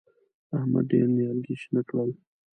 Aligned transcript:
احمد 0.57 0.85
ډېر 0.91 1.07
نيالګي 1.15 1.55
شنه 1.61 1.81
کړل. 1.89 2.09